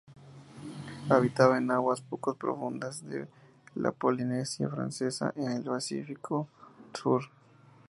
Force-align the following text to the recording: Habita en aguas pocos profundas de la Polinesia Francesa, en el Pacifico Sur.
Habita 1.09 1.55
en 1.55 1.69
aguas 1.69 2.01
pocos 2.01 2.35
profundas 2.35 3.07
de 3.07 3.27
la 3.75 3.91
Polinesia 3.91 4.67
Francesa, 4.67 5.31
en 5.35 5.51
el 5.51 5.61
Pacifico 5.63 6.47
Sur. 6.91 7.25